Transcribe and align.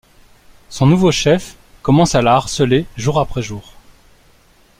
Son 0.69 0.87
nouveau 0.87 1.11
chef 1.11 1.55
commence 1.83 2.15
à 2.15 2.23
la 2.23 2.33
harceler 2.33 2.87
jour 2.97 3.19
après 3.19 3.43
jour. 3.43 3.73